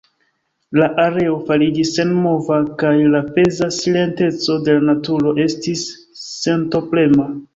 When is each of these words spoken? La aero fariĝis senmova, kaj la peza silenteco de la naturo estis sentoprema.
La 0.81 0.85
aero 1.01 1.33
fariĝis 1.49 1.91
senmova, 1.97 2.57
kaj 2.83 2.93
la 3.15 3.21
peza 3.35 3.69
silenteco 3.77 4.57
de 4.69 4.75
la 4.77 4.83
naturo 4.89 5.35
estis 5.47 5.87
sentoprema. 6.25 7.33